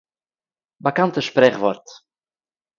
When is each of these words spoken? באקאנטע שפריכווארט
באקאנטע 0.83 1.21
שפריכווארט 1.21 1.87